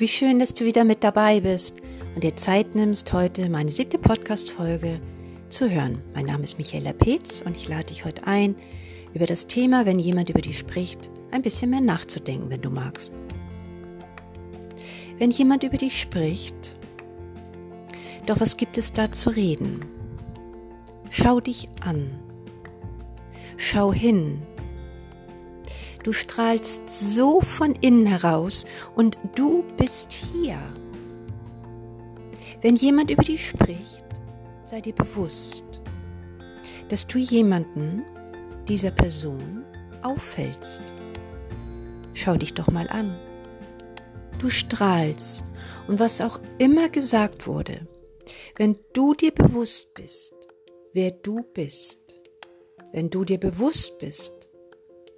wie 0.00 0.06
schön, 0.06 0.38
dass 0.38 0.54
du 0.54 0.64
wieder 0.64 0.84
mit 0.84 1.02
dabei 1.02 1.40
bist 1.40 1.82
und 2.14 2.22
dir 2.22 2.36
Zeit 2.36 2.76
nimmst, 2.76 3.12
heute 3.12 3.48
meine 3.48 3.72
siebte 3.72 3.98
Podcast-Folge 3.98 5.00
zu 5.48 5.68
hören. 5.68 6.00
Mein 6.14 6.26
Name 6.26 6.44
ist 6.44 6.56
Michaela 6.56 6.92
Petz 6.92 7.42
und 7.44 7.56
ich 7.56 7.68
lade 7.68 7.86
dich 7.86 8.04
heute 8.04 8.24
ein, 8.24 8.54
über 9.12 9.26
das 9.26 9.48
Thema, 9.48 9.86
wenn 9.86 9.98
jemand 9.98 10.30
über 10.30 10.40
dich 10.40 10.56
spricht, 10.56 11.10
ein 11.32 11.42
bisschen 11.42 11.70
mehr 11.70 11.80
nachzudenken, 11.80 12.48
wenn 12.48 12.60
du 12.60 12.70
magst. 12.70 13.12
Wenn 15.18 15.32
jemand 15.32 15.64
über 15.64 15.78
dich 15.78 16.00
spricht, 16.00 16.76
doch 18.26 18.38
was 18.38 18.56
gibt 18.56 18.78
es 18.78 18.92
da 18.92 19.10
zu 19.10 19.30
reden? 19.30 19.80
Schau 21.10 21.40
dich 21.40 21.66
an. 21.80 22.08
Schau 23.56 23.92
hin, 23.92 24.42
Du 26.08 26.14
strahlst 26.14 26.88
so 26.88 27.42
von 27.42 27.74
innen 27.74 28.06
heraus 28.06 28.64
und 28.96 29.18
du 29.34 29.62
bist 29.76 30.10
hier. 30.10 30.56
Wenn 32.62 32.76
jemand 32.76 33.10
über 33.10 33.22
dich 33.22 33.46
spricht, 33.46 34.06
sei 34.62 34.80
dir 34.80 34.94
bewusst, 34.94 35.66
dass 36.88 37.06
du 37.06 37.18
jemanden, 37.18 38.06
dieser 38.66 38.90
Person, 38.90 39.66
auffällst. 40.00 40.80
Schau 42.14 42.36
dich 42.36 42.54
doch 42.54 42.70
mal 42.70 42.88
an. 42.88 43.14
Du 44.38 44.48
strahlst 44.48 45.44
und 45.88 46.00
was 46.00 46.22
auch 46.22 46.40
immer 46.56 46.88
gesagt 46.88 47.46
wurde, 47.46 47.86
wenn 48.56 48.78
du 48.94 49.12
dir 49.12 49.32
bewusst 49.32 49.92
bist, 49.92 50.32
wer 50.94 51.10
du 51.10 51.42
bist, 51.52 52.00
wenn 52.94 53.10
du 53.10 53.26
dir 53.26 53.38
bewusst 53.38 53.98
bist, 53.98 54.37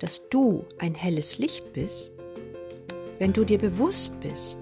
dass 0.01 0.29
du 0.31 0.65
ein 0.79 0.95
helles 0.95 1.39
Licht 1.39 1.73
bist, 1.73 2.13
wenn 3.19 3.33
du 3.33 3.45
dir 3.45 3.59
bewusst 3.59 4.19
bist, 4.21 4.59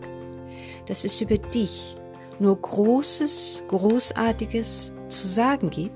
dass 0.86 1.04
es 1.04 1.20
über 1.20 1.38
dich 1.38 1.96
nur 2.40 2.60
Großes, 2.60 3.62
Großartiges 3.68 4.92
zu 5.08 5.26
sagen 5.26 5.70
gibt, 5.70 5.94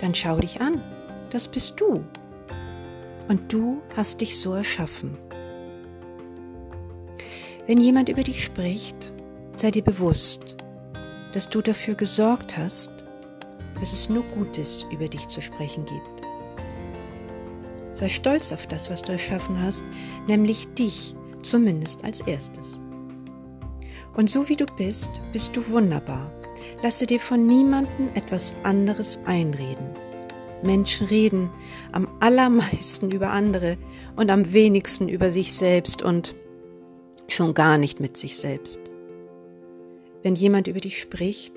dann 0.00 0.14
schau 0.14 0.38
dich 0.38 0.60
an, 0.60 0.82
das 1.30 1.48
bist 1.48 1.80
du. 1.80 2.04
Und 3.28 3.52
du 3.52 3.82
hast 3.96 4.20
dich 4.20 4.40
so 4.40 4.54
erschaffen. 4.54 5.18
Wenn 7.66 7.78
jemand 7.78 8.08
über 8.08 8.22
dich 8.22 8.42
spricht, 8.42 9.12
sei 9.56 9.70
dir 9.70 9.82
bewusst, 9.82 10.56
dass 11.32 11.48
du 11.48 11.60
dafür 11.60 11.94
gesorgt 11.94 12.56
hast, 12.56 12.90
dass 13.78 13.92
es 13.92 14.08
nur 14.08 14.22
Gutes 14.22 14.86
über 14.90 15.08
dich 15.08 15.28
zu 15.28 15.42
sprechen 15.42 15.84
gibt. 15.84 16.17
Sei 17.98 18.08
stolz 18.08 18.52
auf 18.52 18.68
das, 18.68 18.90
was 18.90 19.02
du 19.02 19.10
erschaffen 19.10 19.60
hast, 19.60 19.82
nämlich 20.28 20.68
dich 20.74 21.16
zumindest 21.42 22.04
als 22.04 22.20
erstes. 22.20 22.80
Und 24.16 24.30
so 24.30 24.48
wie 24.48 24.54
du 24.54 24.66
bist, 24.66 25.10
bist 25.32 25.56
du 25.56 25.68
wunderbar. 25.68 26.30
Lasse 26.80 27.06
dir 27.06 27.18
von 27.18 27.44
niemandem 27.44 28.10
etwas 28.14 28.54
anderes 28.62 29.18
einreden. 29.24 29.90
Menschen 30.62 31.08
reden 31.08 31.50
am 31.90 32.06
allermeisten 32.20 33.10
über 33.10 33.30
andere 33.30 33.76
und 34.14 34.30
am 34.30 34.52
wenigsten 34.52 35.08
über 35.08 35.30
sich 35.30 35.52
selbst 35.52 36.00
und 36.00 36.36
schon 37.26 37.52
gar 37.52 37.78
nicht 37.78 37.98
mit 37.98 38.16
sich 38.16 38.36
selbst. 38.36 38.78
Wenn 40.22 40.36
jemand 40.36 40.68
über 40.68 40.78
dich 40.78 41.00
spricht, 41.00 41.52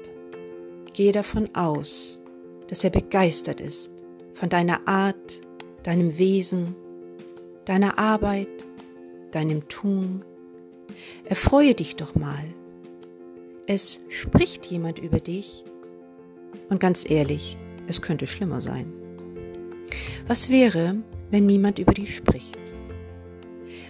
gehe 0.93 1.11
davon 1.11 1.53
aus, 1.53 2.19
dass 2.67 2.83
er 2.83 2.89
begeistert 2.89 3.61
ist 3.61 3.91
von 4.33 4.49
deiner 4.49 4.87
Art, 4.87 5.39
deinem 5.83 6.17
Wesen, 6.17 6.75
deiner 7.65 7.97
Arbeit, 7.97 8.47
deinem 9.31 9.67
Tun. 9.67 10.23
Erfreue 11.25 11.73
dich 11.73 11.95
doch 11.95 12.15
mal. 12.15 12.45
Es 13.67 14.01
spricht 14.09 14.65
jemand 14.65 14.99
über 14.99 15.19
dich 15.19 15.63
und 16.69 16.79
ganz 16.79 17.09
ehrlich, 17.09 17.57
es 17.87 18.01
könnte 18.01 18.27
schlimmer 18.27 18.61
sein. 18.61 18.91
Was 20.27 20.49
wäre, 20.49 20.95
wenn 21.29 21.45
niemand 21.45 21.79
über 21.79 21.93
dich 21.93 22.15
spricht? 22.15 22.57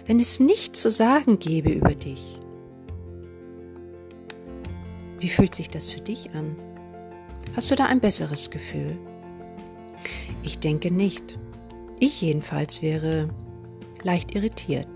Wenn 0.06 0.18
es 0.18 0.40
nicht 0.40 0.76
zu 0.76 0.90
sagen 0.90 1.38
gäbe 1.38 1.70
über 1.70 1.94
dich? 1.94 2.40
Wie 5.20 5.28
fühlt 5.28 5.54
sich 5.54 5.70
das 5.70 5.88
für 5.88 6.00
dich 6.00 6.30
an? 6.34 6.56
Hast 7.54 7.70
du 7.70 7.76
da 7.76 7.86
ein 7.86 8.00
besseres 8.00 8.50
Gefühl? 8.50 8.98
Ich 10.42 10.58
denke 10.58 10.90
nicht. 10.90 11.38
Ich 12.04 12.20
jedenfalls 12.20 12.82
wäre 12.82 13.28
leicht 14.02 14.34
irritiert. 14.34 14.88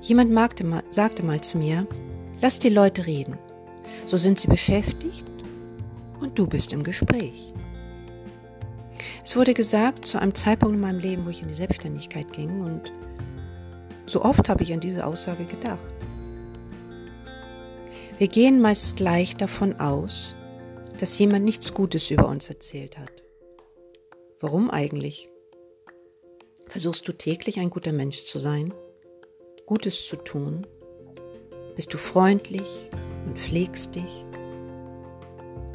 Jemand 0.00 0.30
mal, 0.30 0.48
sagte 0.90 1.24
mal 1.24 1.40
zu 1.40 1.58
mir, 1.58 1.88
lass 2.40 2.60
die 2.60 2.68
Leute 2.68 3.04
reden. 3.04 3.36
So 4.06 4.16
sind 4.16 4.38
sie 4.38 4.46
beschäftigt 4.46 5.26
und 6.20 6.38
du 6.38 6.46
bist 6.46 6.72
im 6.72 6.84
Gespräch. 6.84 7.52
Es 9.24 9.34
wurde 9.34 9.54
gesagt 9.54 10.06
zu 10.06 10.20
einem 10.20 10.36
Zeitpunkt 10.36 10.76
in 10.76 10.80
meinem 10.80 11.00
Leben, 11.00 11.26
wo 11.26 11.30
ich 11.30 11.42
in 11.42 11.48
die 11.48 11.54
Selbstständigkeit 11.54 12.32
ging 12.32 12.60
und 12.60 12.92
so 14.06 14.22
oft 14.22 14.48
habe 14.48 14.62
ich 14.62 14.72
an 14.72 14.78
diese 14.78 15.04
Aussage 15.04 15.46
gedacht. 15.46 15.94
Wir 18.18 18.28
gehen 18.28 18.60
meist 18.60 18.94
gleich 18.94 19.34
davon 19.36 19.80
aus, 19.80 20.36
dass 20.98 21.18
jemand 21.18 21.44
nichts 21.44 21.74
Gutes 21.74 22.08
über 22.08 22.28
uns 22.28 22.48
erzählt 22.48 22.96
hat. 22.98 23.27
Warum 24.40 24.70
eigentlich? 24.70 25.28
Versuchst 26.68 27.08
du 27.08 27.12
täglich 27.12 27.58
ein 27.58 27.70
guter 27.70 27.90
Mensch 27.92 28.22
zu 28.22 28.38
sein, 28.38 28.72
Gutes 29.66 30.06
zu 30.06 30.14
tun? 30.14 30.64
Bist 31.74 31.92
du 31.92 31.98
freundlich 31.98 32.88
und 33.26 33.36
pflegst 33.36 33.96
dich? 33.96 34.24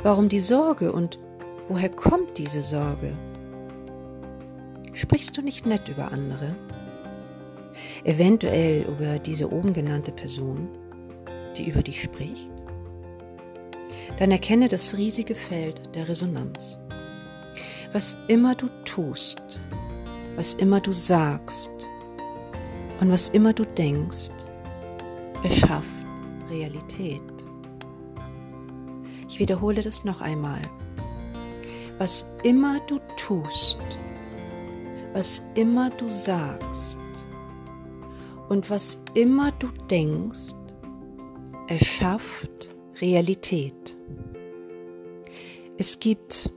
Warum 0.02 0.30
die 0.30 0.40
Sorge 0.40 0.94
und 0.94 1.20
woher 1.68 1.90
kommt 1.90 2.38
diese 2.38 2.62
Sorge? 2.62 3.18
Sprichst 4.94 5.36
du 5.36 5.42
nicht 5.42 5.66
nett 5.66 5.90
über 5.90 6.14
andere? 6.14 6.56
Eventuell 8.06 8.84
über 8.84 9.20
diese 9.20 9.52
oben 9.52 9.74
genannte 9.74 10.14
Person, 10.14 10.70
die 11.58 11.70
über 11.70 11.82
dich 11.82 12.02
spricht? 12.02 12.50
Dann 14.20 14.32
erkenne 14.32 14.70
das 14.70 14.96
riesige 14.96 15.36
Feld 15.36 15.96
der 15.96 16.08
Resonanz. 16.08 16.78
Was 17.92 18.18
immer 18.28 18.56
du 18.56 18.70
tust, 18.86 19.60
was 20.36 20.54
immer 20.56 20.80
du 20.80 20.92
sagst 20.92 21.72
und 23.00 23.12
was 23.12 23.30
immer 23.30 23.54
du 23.54 23.66
denkst, 23.66 24.32
erschafft 25.44 25.90
Realität. 26.50 27.22
Ich 29.30 29.40
wiederhole 29.40 29.82
das 29.82 30.04
noch 30.04 30.22
einmal. 30.22 30.62
Was 31.98 32.28
immer 32.44 32.80
du 32.88 33.00
tust, 33.18 33.80
was 35.14 35.42
immer 35.56 35.90
du 35.92 36.10
sagst 36.10 36.98
und 38.50 38.70
was 38.70 39.02
immer 39.14 39.52
du 39.54 39.68
denkst, 39.90 40.54
erschafft 41.68 42.70
Realität. 43.02 43.96
Es 45.78 46.00
gibt 46.00 46.52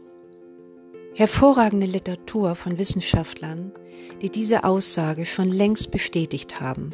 hervorragende 1.16 1.86
Literatur 1.86 2.56
von 2.56 2.76
Wissenschaftlern, 2.76 3.72
die 4.20 4.28
diese 4.28 4.64
Aussage 4.64 5.24
schon 5.24 5.48
längst 5.48 5.90
bestätigt 5.90 6.60
haben. 6.60 6.92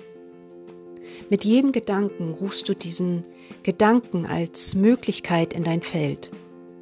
Mit 1.28 1.44
jedem 1.44 1.72
Gedanken 1.72 2.30
rufst 2.30 2.68
du 2.68 2.74
diesen 2.74 3.24
Gedanken 3.64 4.24
als 4.24 4.76
Möglichkeit 4.76 5.52
in 5.52 5.64
dein 5.64 5.82
Feld, 5.82 6.30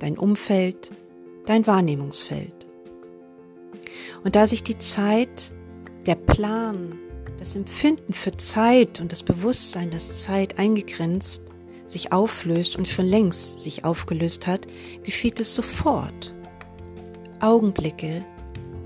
dein 0.01 0.19
Umfeld, 0.19 0.91
dein 1.47 1.67
Wahrnehmungsfeld. 1.67 2.67
Und 4.23 4.37
da 4.37 4.47
sich 4.47 4.63
die 4.63 4.79
Zeit, 4.79 5.55
der 6.05 6.17
Plan, 6.17 6.99
das 7.39 7.57
Empfinden 7.57 8.13
für 8.13 8.37
Zeit 8.37 9.01
und 9.01 9.13
das 9.13 9.23
Bewusstsein, 9.23 9.91
dass 9.91 10.23
Zeit 10.23 10.59
eingegrenzt 10.59 11.41
sich 11.87 12.13
auflöst 12.13 12.77
und 12.77 12.87
schon 12.87 13.07
längst 13.07 13.63
sich 13.63 13.87
aufgelöst 13.87 14.47
hat, 14.47 14.67
geschieht 15.03 15.41
es 15.41 15.55
sofort. 15.55 16.35
Augenblicke 17.41 18.25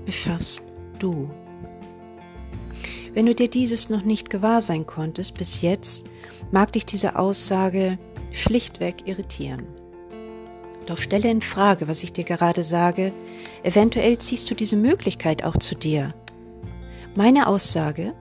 erschaffst 0.05 0.63
du. 0.99 1.29
Wenn 3.13 3.25
du 3.25 3.35
dir 3.35 3.49
dieses 3.49 3.89
noch 3.89 4.03
nicht 4.03 4.29
gewahr 4.29 4.61
sein 4.61 4.85
konntest 4.85 5.37
bis 5.37 5.61
jetzt, 5.61 6.05
mag 6.51 6.71
dich 6.71 6.85
diese 6.85 7.17
Aussage 7.17 7.97
schlichtweg 8.31 9.07
irritieren. 9.07 9.65
Doch 10.85 10.97
stelle 10.97 11.29
in 11.31 11.41
Frage, 11.41 11.87
was 11.87 12.03
ich 12.03 12.13
dir 12.13 12.23
gerade 12.23 12.61
sage. 12.63 13.11
Eventuell 13.63 14.17
ziehst 14.19 14.49
du 14.51 14.55
diese 14.55 14.75
Möglichkeit 14.75 15.43
auch 15.43 15.57
zu 15.57 15.75
dir. 15.75 16.13
Meine 17.15 17.47
Aussage, 17.47 18.13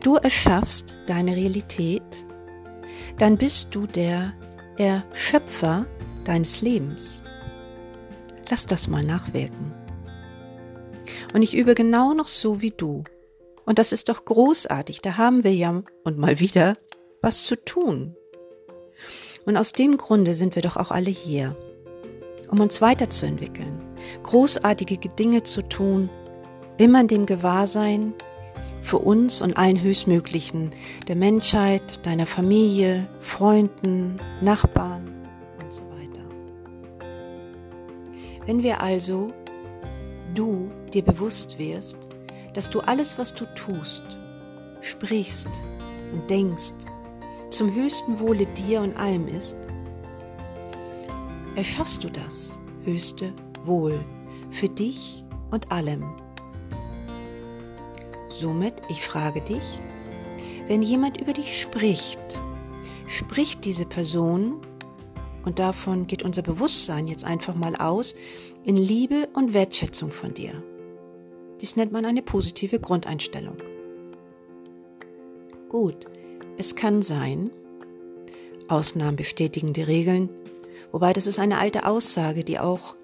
du 0.00 0.16
erschaffst 0.16 0.94
deine 1.06 1.36
Realität, 1.36 2.02
dann 3.18 3.36
bist 3.36 3.74
du 3.74 3.86
der 3.86 4.32
Erschöpfer 4.78 5.86
deines 6.24 6.62
Lebens. 6.62 7.22
Lass 8.48 8.66
das 8.66 8.88
mal 8.88 9.02
nachwirken. 9.02 9.74
Und 11.34 11.42
ich 11.42 11.54
übe 11.56 11.74
genau 11.74 12.14
noch 12.14 12.28
so 12.28 12.62
wie 12.62 12.70
du. 12.70 13.04
Und 13.64 13.78
das 13.78 13.92
ist 13.92 14.08
doch 14.08 14.24
großartig, 14.24 15.00
da 15.00 15.16
haben 15.16 15.42
wir 15.42 15.54
ja 15.54 15.82
und 16.04 16.18
mal 16.18 16.38
wieder 16.38 16.76
was 17.20 17.44
zu 17.44 17.56
tun. 17.56 18.14
Und 19.44 19.56
aus 19.56 19.72
dem 19.72 19.96
Grunde 19.96 20.34
sind 20.34 20.54
wir 20.54 20.62
doch 20.62 20.76
auch 20.76 20.90
alle 20.90 21.10
hier, 21.10 21.56
um 22.48 22.60
uns 22.60 22.80
weiterzuentwickeln, 22.80 23.80
großartige 24.22 25.08
Dinge 25.08 25.42
zu 25.42 25.62
tun, 25.62 26.08
immer 26.78 27.00
in 27.00 27.08
dem 27.08 27.26
Gewahrsein 27.26 28.14
für 28.82 28.98
uns 28.98 29.42
und 29.42 29.56
allen 29.56 29.82
Höchstmöglichen, 29.82 30.70
der 31.08 31.16
Menschheit, 31.16 32.06
deiner 32.06 32.26
Familie, 32.26 33.08
Freunden, 33.20 34.18
Nachbarn 34.40 35.15
Wenn 38.46 38.62
wir 38.62 38.80
also, 38.80 39.32
du 40.34 40.70
dir 40.94 41.02
bewusst 41.02 41.58
wirst, 41.58 41.98
dass 42.54 42.70
du 42.70 42.80
alles, 42.80 43.18
was 43.18 43.34
du 43.34 43.44
tust, 43.54 44.02
sprichst 44.80 45.48
und 46.12 46.30
denkst, 46.30 46.72
zum 47.50 47.74
höchsten 47.74 48.20
Wohle 48.20 48.46
dir 48.46 48.82
und 48.82 48.96
allem 48.96 49.26
ist, 49.26 49.56
erschaffst 51.56 52.04
du 52.04 52.08
das 52.08 52.58
höchste 52.84 53.32
Wohl 53.64 53.98
für 54.50 54.68
dich 54.68 55.24
und 55.50 55.70
allem. 55.72 56.04
Somit, 58.28 58.74
ich 58.88 59.02
frage 59.02 59.40
dich, 59.40 59.80
wenn 60.68 60.82
jemand 60.82 61.20
über 61.20 61.32
dich 61.32 61.60
spricht, 61.60 62.40
spricht 63.06 63.64
diese 63.64 63.86
Person, 63.86 64.60
und 65.46 65.60
davon 65.60 66.08
geht 66.08 66.24
unser 66.24 66.42
Bewusstsein 66.42 67.06
jetzt 67.06 67.24
einfach 67.24 67.54
mal 67.54 67.76
aus, 67.76 68.16
in 68.64 68.76
Liebe 68.76 69.28
und 69.32 69.54
Wertschätzung 69.54 70.10
von 70.10 70.34
dir. 70.34 70.60
Dies 71.60 71.76
nennt 71.76 71.92
man 71.92 72.04
eine 72.04 72.20
positive 72.20 72.80
Grundeinstellung. 72.80 73.56
Gut, 75.68 76.06
es 76.58 76.74
kann 76.74 77.00
sein, 77.00 77.50
Ausnahmen 78.68 79.16
bestätigen 79.16 79.72
die 79.72 79.82
Regeln, 79.82 80.30
wobei 80.90 81.12
das 81.12 81.28
ist 81.28 81.38
eine 81.38 81.58
alte 81.58 81.86
Aussage, 81.86 82.42
die 82.42 82.58
auch 82.58 82.96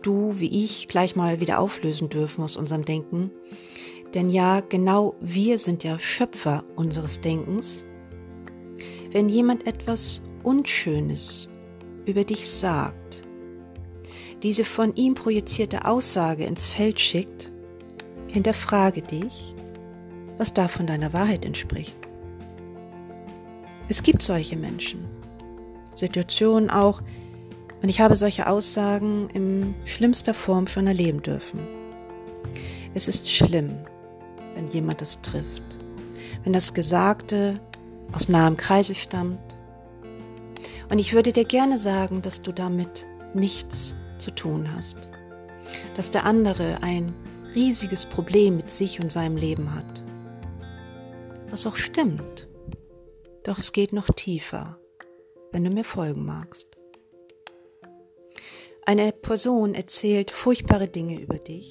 du 0.00 0.40
wie 0.40 0.64
ich 0.64 0.88
gleich 0.88 1.16
mal 1.16 1.40
wieder 1.40 1.58
auflösen 1.58 2.08
dürfen 2.08 2.42
aus 2.42 2.56
unserem 2.56 2.86
Denken. 2.86 3.30
Denn 4.14 4.30
ja, 4.30 4.60
genau 4.60 5.14
wir 5.20 5.58
sind 5.58 5.84
ja 5.84 5.98
Schöpfer 5.98 6.64
unseres 6.76 7.20
Denkens. 7.20 7.84
Wenn 9.12 9.28
jemand 9.28 9.66
etwas 9.66 10.22
Unschönes 10.42 11.49
über 12.10 12.24
dich 12.24 12.48
sagt, 12.48 13.22
diese 14.42 14.64
von 14.64 14.94
ihm 14.94 15.14
projizierte 15.14 15.84
Aussage 15.84 16.44
ins 16.44 16.66
Feld 16.66 17.00
schickt, 17.00 17.50
Hinterfrage 18.32 19.02
dich, 19.02 19.56
was 20.38 20.54
davon 20.54 20.86
deiner 20.86 21.12
Wahrheit 21.12 21.44
entspricht. 21.44 21.96
Es 23.88 24.04
gibt 24.04 24.22
solche 24.22 24.56
Menschen, 24.56 25.04
Situationen 25.92 26.70
auch, 26.70 27.02
und 27.82 27.88
ich 27.88 28.00
habe 28.00 28.14
solche 28.14 28.46
Aussagen 28.46 29.28
in 29.30 29.74
schlimmster 29.84 30.32
Form 30.32 30.68
schon 30.68 30.86
erleben 30.86 31.22
dürfen. 31.22 31.60
Es 32.94 33.08
ist 33.08 33.28
schlimm, 33.28 33.78
wenn 34.54 34.68
jemand 34.68 35.00
das 35.00 35.20
trifft, 35.22 35.64
wenn 36.44 36.52
das 36.52 36.72
Gesagte 36.72 37.58
aus 38.12 38.28
nahem 38.28 38.56
Kreise 38.56 38.94
stammt. 38.94 39.56
Und 40.90 40.98
ich 40.98 41.14
würde 41.14 41.32
dir 41.32 41.44
gerne 41.44 41.78
sagen, 41.78 42.20
dass 42.20 42.42
du 42.42 42.52
damit 42.52 43.06
nichts 43.32 43.94
zu 44.18 44.32
tun 44.32 44.74
hast, 44.74 45.08
dass 45.94 46.10
der 46.10 46.24
andere 46.24 46.82
ein 46.82 47.14
riesiges 47.54 48.06
Problem 48.06 48.56
mit 48.56 48.70
sich 48.70 49.00
und 49.00 49.10
seinem 49.10 49.36
Leben 49.36 49.74
hat. 49.74 50.02
Was 51.50 51.66
auch 51.66 51.76
stimmt. 51.76 52.48
Doch 53.44 53.58
es 53.58 53.72
geht 53.72 53.92
noch 53.92 54.08
tiefer, 54.14 54.78
wenn 55.52 55.64
du 55.64 55.70
mir 55.70 55.84
folgen 55.84 56.24
magst. 56.24 56.76
Eine 58.84 59.12
Person 59.12 59.74
erzählt 59.74 60.30
furchtbare 60.30 60.88
Dinge 60.88 61.20
über 61.20 61.38
dich, 61.38 61.70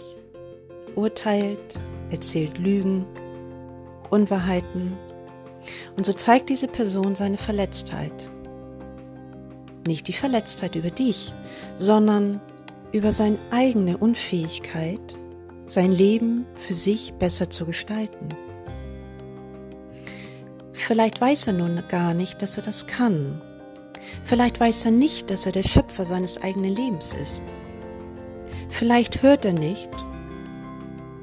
urteilt, 0.95 1.77
erzählt 2.10 2.57
Lügen, 2.57 3.06
Unwahrheiten 4.10 4.98
und 5.98 6.06
so 6.06 6.13
zeigt 6.13 6.50
diese 6.50 6.68
Person 6.68 7.15
seine 7.15 7.38
Verletztheit. 7.38 8.31
Nicht 9.88 10.08
die 10.08 10.14
Verletztheit 10.14 10.76
über 10.76 10.92
dich, 10.92 11.34
sondern 11.76 12.42
über 12.92 13.12
seine 13.12 13.38
eigene 13.52 13.98
Unfähigkeit, 13.98 15.18
sein 15.66 15.92
Leben 15.92 16.46
für 16.68 16.74
sich 16.74 17.14
besser 17.14 17.50
zu 17.50 17.66
gestalten. 17.66 18.30
Vielleicht 20.74 21.22
weiß 21.22 21.48
er 21.48 21.54
nun 21.54 21.84
gar 21.88 22.14
nicht, 22.14 22.42
dass 22.42 22.58
er 22.58 22.64
das 22.64 22.88
kann. 22.88 23.42
Vielleicht 24.24 24.60
weiß 24.60 24.86
er 24.86 24.92
nicht, 24.92 25.30
dass 25.30 25.46
er 25.46 25.52
der 25.52 25.64
Schöpfer 25.64 26.06
seines 26.06 26.42
eigenen 26.42 26.75
Lebens 26.75 27.14
ist. 27.14 27.44
Vielleicht 28.70 29.22
hört 29.22 29.46
er 29.46 29.54
nicht, 29.54 29.90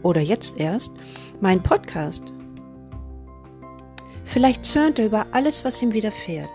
oder 0.02 0.20
jetzt 0.20 0.58
erst, 0.60 0.92
meinen 1.40 1.62
Podcast. 1.62 2.22
Vielleicht 4.24 4.64
zürnt 4.64 4.98
er 4.98 5.06
über 5.06 5.26
alles, 5.32 5.64
was 5.64 5.82
ihm 5.82 5.92
widerfährt, 5.92 6.50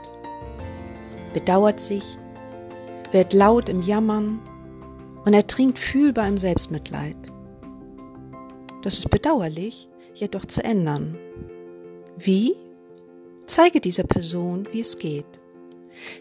bedauert 1.34 1.80
sich, 1.80 2.18
wird 3.12 3.34
laut 3.34 3.70
im 3.70 3.82
Jammern 3.82 4.40
und 5.26 5.34
ertrinkt 5.34 5.80
fühlbar 5.80 6.28
im 6.28 6.38
Selbstmitleid. 6.38 7.18
Das 8.82 8.96
ist 8.96 9.10
bedauerlich, 9.10 9.88
jedoch 10.14 10.46
zu 10.46 10.64
ändern. 10.64 11.18
Wie? 12.18 12.56
Zeige 13.46 13.80
dieser 13.80 14.04
Person, 14.04 14.68
wie 14.72 14.80
es 14.80 14.98
geht. 14.98 15.26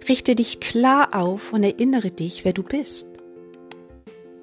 Richte 0.09 0.35
dich 0.35 0.61
klar 0.61 1.15
auf 1.15 1.53
und 1.53 1.63
erinnere 1.63 2.11
dich, 2.11 2.45
wer 2.45 2.53
du 2.53 2.63
bist. 2.63 3.09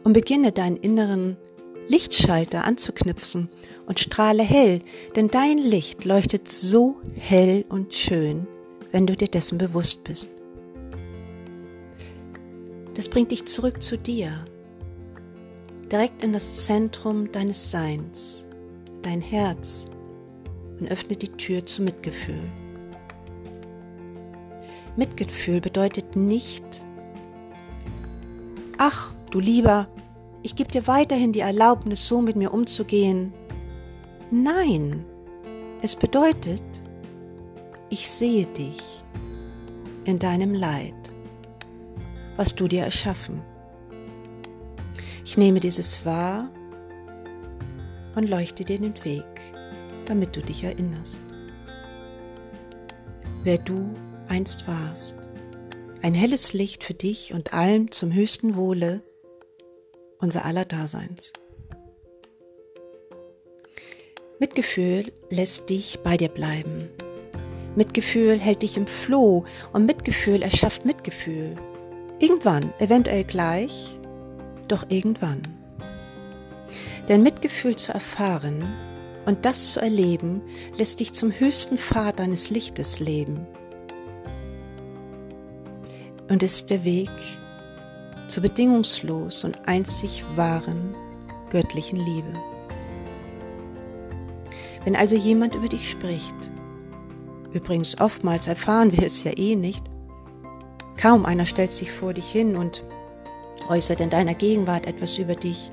Und 0.03 0.13
beginne 0.13 0.51
deinen 0.51 0.77
inneren 0.77 1.37
Lichtschalter 1.87 2.63
anzuknipsen 2.65 3.49
und 3.85 3.99
strahle 3.99 4.43
hell, 4.43 4.81
denn 5.15 5.29
dein 5.29 5.57
Licht 5.57 6.05
leuchtet 6.05 6.51
so 6.51 6.95
hell 7.15 7.65
und 7.69 7.93
schön, 7.93 8.47
wenn 8.91 9.07
du 9.07 9.15
dir 9.15 9.27
dessen 9.27 9.57
bewusst 9.57 10.03
bist. 10.03 10.29
Das 12.97 13.07
bringt 13.07 13.31
dich 13.31 13.45
zurück 13.45 13.83
zu 13.83 13.95
dir, 13.95 14.31
direkt 15.91 16.23
in 16.23 16.33
das 16.33 16.65
Zentrum 16.65 17.31
deines 17.31 17.69
Seins, 17.69 18.43
dein 19.03 19.21
Herz 19.21 19.85
und 20.79 20.89
öffnet 20.89 21.21
die 21.21 21.27
Tür 21.27 21.63
zu 21.63 21.83
Mitgefühl. 21.83 22.41
Mitgefühl 24.95 25.61
bedeutet 25.61 26.15
nicht, 26.15 26.65
ach 28.79 29.13
du 29.29 29.41
lieber, 29.41 29.87
ich 30.41 30.55
gebe 30.55 30.71
dir 30.71 30.87
weiterhin 30.87 31.31
die 31.31 31.41
Erlaubnis, 31.41 32.07
so 32.07 32.19
mit 32.19 32.35
mir 32.35 32.51
umzugehen. 32.51 33.31
Nein, 34.31 35.05
es 35.83 35.95
bedeutet, 35.95 36.63
ich 37.91 38.09
sehe 38.09 38.47
dich 38.47 39.03
in 40.05 40.17
deinem 40.17 40.55
Leid, 40.55 40.95
was 42.37 42.55
du 42.55 42.67
dir 42.67 42.83
erschaffen. 42.83 43.41
Ich 45.25 45.37
nehme 45.37 45.59
dieses 45.59 46.05
wahr 46.05 46.49
und 48.15 48.29
leuchte 48.29 48.63
dir 48.63 48.79
den 48.79 49.03
Weg, 49.03 49.25
damit 50.05 50.35
du 50.35 50.41
dich 50.41 50.63
erinnerst. 50.63 51.21
Wer 53.43 53.57
du 53.57 53.93
einst 54.29 54.67
warst. 54.67 55.17
Ein 56.01 56.13
helles 56.13 56.53
Licht 56.53 56.83
für 56.83 56.93
dich 56.93 57.33
und 57.33 57.53
allem 57.53 57.91
zum 57.91 58.13
höchsten 58.13 58.55
Wohle 58.55 59.01
unser 60.19 60.45
aller 60.45 60.65
Daseins. 60.65 61.31
Mitgefühl 64.39 65.11
lässt 65.29 65.69
dich 65.69 65.99
bei 66.03 66.17
dir 66.17 66.29
bleiben. 66.29 66.89
Mitgefühl 67.75 68.39
hält 68.39 68.61
dich 68.61 68.77
im 68.77 68.87
Floh 68.87 69.45
und 69.73 69.85
Mitgefühl 69.85 70.41
erschafft 70.41 70.85
Mitgefühl. 70.85 71.55
Irgendwann, 72.19 72.73
eventuell 72.79 73.23
gleich, 73.23 73.97
doch 74.67 74.85
irgendwann. 74.89 75.43
Denn 77.07 77.23
Mitgefühl 77.23 77.75
zu 77.75 77.93
erfahren 77.93 78.65
und 79.25 79.45
das 79.45 79.73
zu 79.73 79.81
erleben, 79.81 80.41
lässt 80.77 80.99
dich 80.99 81.13
zum 81.13 81.31
höchsten 81.31 81.77
Pfad 81.77 82.19
deines 82.19 82.49
Lichtes 82.49 82.99
leben. 82.99 83.45
Und 86.27 86.43
ist 86.43 86.69
der 86.69 86.83
Weg 86.83 87.11
zur 88.27 88.43
bedingungslos 88.43 89.43
und 89.43 89.67
einzig 89.67 90.25
wahren 90.35 90.95
göttlichen 91.49 91.97
Liebe. 91.97 92.33
Wenn 94.83 94.95
also 94.95 95.15
jemand 95.15 95.55
über 95.55 95.69
dich 95.69 95.89
spricht, 95.89 96.35
übrigens 97.53 97.99
oftmals 97.99 98.47
erfahren 98.47 98.91
wir 98.91 99.05
es 99.05 99.23
ja 99.23 99.31
eh 99.37 99.55
nicht, 99.55 99.83
kaum 100.97 101.25
einer 101.25 101.45
stellt 101.45 101.71
sich 101.71 101.91
vor 101.91 102.13
dich 102.13 102.29
hin 102.29 102.55
und 102.55 102.83
äußert 103.69 104.01
in 104.01 104.09
deiner 104.09 104.33
Gegenwart 104.33 104.85
etwas 104.87 105.17
über 105.17 105.35
dich. 105.35 105.71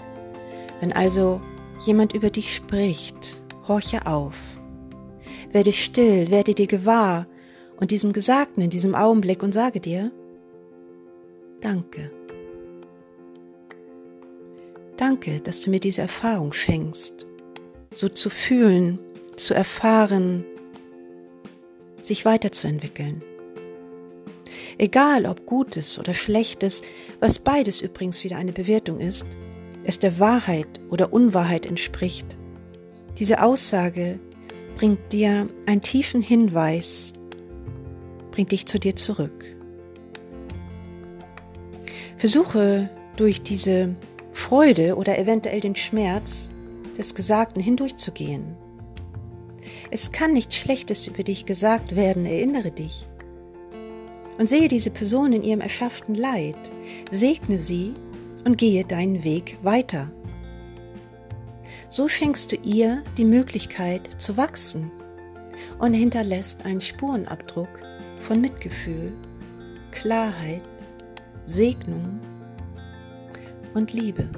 Wenn 0.81 0.93
also 0.93 1.40
jemand 1.85 2.12
über 2.12 2.31
dich 2.31 2.54
spricht 2.54 3.45
horche 3.69 4.07
auf. 4.07 4.35
Werde 5.52 5.73
still, 5.73 6.31
werde 6.31 6.54
dir 6.54 6.66
gewahr 6.66 7.26
und 7.76 7.90
diesem 7.90 8.12
Gesagten 8.12 8.62
in 8.62 8.71
diesem 8.71 8.95
Augenblick 8.95 9.43
und 9.43 9.52
sage 9.52 9.81
dir, 9.81 10.11
danke. 11.61 12.11
Danke, 14.97 15.40
dass 15.40 15.61
du 15.61 15.71
mir 15.71 15.81
diese 15.81 16.02
Erfahrung 16.02 16.52
schenkst, 16.52 17.26
so 17.93 18.09
zu 18.09 18.31
fühlen, 18.31 19.00
zu 19.37 19.54
erfahren, 19.54 20.45
sich 22.00 22.25
weiterzuentwickeln. 22.25 23.23
Egal 24.78 25.26
ob 25.26 25.47
Gutes 25.47 25.99
oder 25.99 26.14
Schlechtes, 26.14 26.83
was 27.21 27.38
beides 27.38 27.81
übrigens 27.81 28.25
wieder 28.25 28.37
eine 28.37 28.52
Bewertung 28.52 28.99
ist, 28.99 29.26
es 29.85 29.99
der 29.99 30.19
Wahrheit 30.19 30.81
oder 30.90 31.12
Unwahrheit 31.12 31.66
entspricht. 31.66 32.37
Diese 33.19 33.43
Aussage 33.43 34.19
bringt 34.76 35.12
dir 35.12 35.49
einen 35.66 35.83
tiefen 35.83 36.23
Hinweis, 36.23 37.12
bringt 38.33 38.50
dich 38.50 38.66
zu 38.66 38.78
dir 38.78 38.97
zurück. 38.97 39.45
Versuche 42.16 42.90
durch 43.16 43.43
diese 43.43 43.95
Freude 44.33 44.97
oder 44.97 45.19
eventuell 45.19 45.61
den 45.61 45.76
Schmerz 45.76 46.50
des 46.97 47.14
Gesagten 47.14 47.61
hindurchzugehen. 47.61 48.57
Es 49.90 50.11
kann 50.11 50.33
nichts 50.33 50.57
Schlechtes 50.57 51.07
über 51.07 51.23
dich 51.23 51.45
gesagt 51.45 51.95
werden, 51.95 52.26
erinnere 52.26 52.71
dich. 52.71 53.07
Und 54.38 54.49
sehe 54.49 54.69
diese 54.69 54.91
Person 54.91 55.33
in 55.33 55.43
ihrem 55.45 55.61
erschafften 55.61 56.14
Leid, 56.14 56.57
segne 57.11 57.59
sie 57.59 57.95
und 58.45 58.59
gehe 58.59 58.85
deinen 58.85 59.23
Weg 59.23 59.59
weiter. 59.62 60.11
So 61.88 62.09
schenkst 62.09 62.50
du 62.50 62.57
ihr 62.57 63.05
die 63.17 63.25
Möglichkeit 63.25 64.21
zu 64.21 64.37
wachsen 64.37 64.91
und 65.79 65.95
hinterlässt 65.95 66.64
einen 66.64 66.81
Spurenabdruck 66.81 67.69
von 68.21 68.41
Mitgefühl, 68.41 69.12
Klarheit, 69.93 70.62
Segnung 71.45 72.21
und 73.75 73.93
Liebe. 73.93 74.31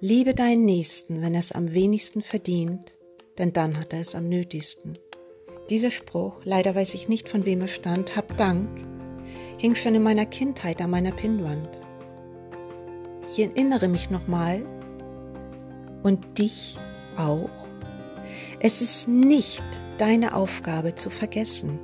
Liebe 0.00 0.34
deinen 0.34 0.64
Nächsten, 0.64 1.22
wenn 1.22 1.34
er 1.34 1.40
es 1.40 1.52
am 1.52 1.72
wenigsten 1.72 2.22
verdient, 2.22 2.96
denn 3.38 3.52
dann 3.52 3.78
hat 3.78 3.92
er 3.92 4.00
es 4.00 4.14
am 4.14 4.28
nötigsten. 4.28 4.98
Dieser 5.72 5.90
Spruch, 5.90 6.34
leider 6.44 6.74
weiß 6.74 6.92
ich 6.92 7.08
nicht, 7.08 7.30
von 7.30 7.46
wem 7.46 7.62
er 7.62 7.68
stand, 7.68 8.14
hab 8.14 8.36
Dank, 8.36 8.68
hing 9.58 9.74
schon 9.74 9.94
in 9.94 10.02
meiner 10.02 10.26
Kindheit 10.26 10.82
an 10.82 10.90
meiner 10.90 11.12
Pinnwand. 11.12 11.70
Ich 13.26 13.38
erinnere 13.38 13.88
mich 13.88 14.10
nochmal 14.10 14.66
und 16.02 16.38
dich 16.38 16.78
auch. 17.16 17.48
Es 18.60 18.82
ist 18.82 19.08
nicht 19.08 19.64
deine 19.96 20.34
Aufgabe 20.34 20.94
zu 20.94 21.08
vergessen, 21.08 21.78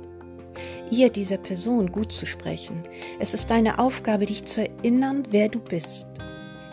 ihr 0.91 1.09
dieser 1.09 1.39
Person 1.39 1.91
gut 1.91 2.11
zu 2.11 2.27
sprechen. 2.27 2.83
Es 3.17 3.33
ist 3.33 3.49
deine 3.49 3.79
Aufgabe, 3.79 4.27
dich 4.27 4.45
zu 4.45 4.69
erinnern, 4.69 5.23
wer 5.31 5.49
du 5.49 5.57
bist 5.57 6.07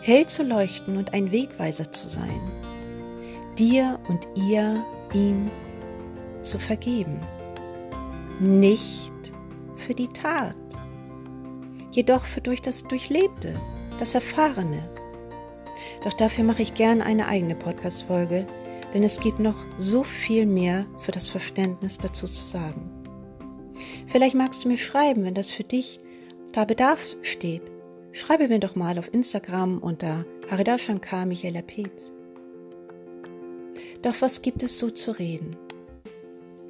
hell 0.03 0.27
zu 0.27 0.43
leuchten 0.43 0.97
und 0.97 1.15
ein 1.15 1.31
Wegweiser 1.31 1.91
zu 1.91 2.07
sein, 2.07 2.39
dir 3.57 3.99
und 4.07 4.27
ihr, 4.35 4.85
ihm 5.15 5.49
zu 6.47 6.59
vergeben. 6.59 7.21
Nicht 8.39 9.13
für 9.75 9.93
die 9.93 10.07
Tat, 10.07 10.55
jedoch 11.91 12.25
für 12.25 12.41
durch 12.41 12.61
das 12.61 12.83
Durchlebte, 12.83 13.59
das 13.97 14.15
Erfahrene. 14.15 14.89
Doch 16.03 16.13
dafür 16.13 16.43
mache 16.43 16.61
ich 16.61 16.73
gern 16.73 17.01
eine 17.01 17.27
eigene 17.27 17.55
Podcast-Folge, 17.55 18.45
denn 18.93 19.03
es 19.03 19.19
gibt 19.19 19.39
noch 19.39 19.65
so 19.77 20.03
viel 20.03 20.45
mehr 20.45 20.85
für 20.99 21.11
das 21.11 21.27
Verständnis 21.27 21.97
dazu 21.97 22.25
zu 22.25 22.45
sagen. 22.45 22.89
Vielleicht 24.07 24.35
magst 24.35 24.63
du 24.63 24.69
mir 24.69 24.77
schreiben, 24.77 25.23
wenn 25.23 25.35
das 25.35 25.51
für 25.51 25.63
dich 25.63 25.99
da 26.53 26.65
Bedarf 26.65 27.15
steht 27.21 27.63
Schreibe 28.17 28.47
mir 28.47 28.59
doch 28.59 28.75
mal 28.75 28.97
auf 28.97 29.13
Instagram 29.13 29.77
unter 29.77 30.25
Haridashankar 30.49 31.27
Michaela 31.27 31.61
Peetz. 31.61 32.11
Doch 34.01 34.15
was 34.21 34.41
gibt 34.41 34.63
es 34.63 34.79
so 34.79 34.89
zu 34.89 35.11
reden? 35.11 35.55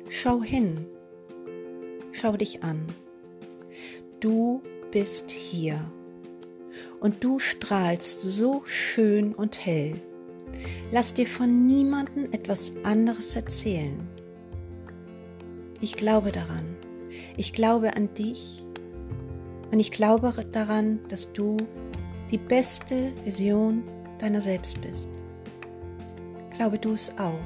Schau 0.10 0.42
hin. 0.42 0.86
Schau 2.12 2.38
dich 2.38 2.64
an. 2.64 2.88
Du 4.20 4.62
bist 4.92 5.30
hier. 5.32 5.92
Und 7.00 7.24
du 7.24 7.40
strahlst 7.40 8.22
so 8.22 8.62
schön 8.66 9.36
und 9.36 9.66
hell. 9.66 10.02
Lass 10.92 11.14
dir 11.14 11.28
von 11.28 11.68
niemandem 11.68 12.32
etwas 12.32 12.74
anderes 12.84 13.36
erzählen. 13.36 14.00
Ich 15.82 15.94
glaube 15.94 16.32
daran. 16.32 16.76
Ich 17.36 17.54
glaube 17.54 17.96
an 17.96 18.14
dich 18.14 18.64
und 19.72 19.80
ich 19.80 19.92
glaube 19.92 20.34
daran, 20.52 21.00
dass 21.10 21.34
du 21.34 21.58
die 22.32 22.38
beste 22.38 23.12
Vision 23.26 23.84
deiner 24.20 24.42
selbst 24.42 24.82
bist. 24.82 25.10
Glaube 26.56 26.80
du 26.80 26.94
es 26.94 27.12
auch. 27.18 27.40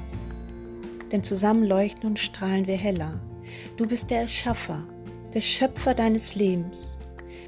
Denn 1.12 1.22
zusammen 1.22 1.64
leuchten 1.64 2.08
und 2.08 2.18
strahlen 2.18 2.66
wir 2.66 2.76
heller. 2.76 3.20
Du 3.76 3.86
bist 3.86 4.10
der 4.10 4.22
Erschaffer, 4.22 4.82
der 5.34 5.42
Schöpfer 5.42 5.94
deines 5.94 6.34
Lebens. 6.34 6.98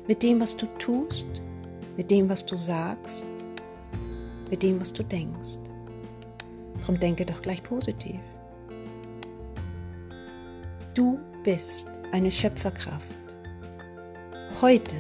Mit 0.07 0.23
dem, 0.23 0.41
was 0.41 0.57
du 0.57 0.67
tust, 0.79 1.27
mit 1.97 2.11
dem, 2.11 2.29
was 2.29 2.45
du 2.45 2.57
sagst, 2.57 3.25
mit 4.51 4.63
dem, 4.63 4.81
was 4.81 4.93
du 4.93 5.03
denkst. 5.03 5.59
Drum 6.85 7.01
denke 7.01 7.25
doch 7.25 7.41
gleich 7.41 7.63
positiv. 7.63 8.21
Du 10.93 11.19
bist 11.43 11.89
eine 12.13 12.31
Schöpferkraft 12.31 13.15
heute, 14.61 14.97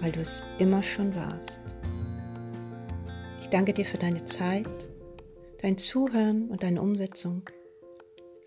weil 0.00 0.12
du 0.12 0.20
es 0.20 0.42
immer 0.58 0.82
schon 0.82 1.14
warst. 1.14 1.60
Ich 3.40 3.48
danke 3.48 3.72
dir 3.72 3.84
für 3.84 3.98
deine 3.98 4.24
Zeit, 4.24 4.83
dein 5.64 5.78
Zuhören 5.78 6.50
und 6.50 6.62
deine 6.62 6.82
Umsetzung. 6.82 7.48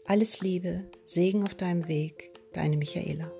Alles 0.06 0.40
Liebe, 0.42 0.84
Segen 1.04 1.44
auf 1.44 1.56
deinem 1.56 1.88
Weg, 1.88 2.30
deine 2.54 2.78
Michaela. 2.78 3.32